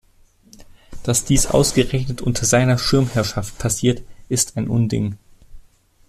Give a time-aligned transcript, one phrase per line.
[1.03, 5.15] Dass dies ausgerechnet unter seiner Schirmherrschaft passiert, ist ein Unding!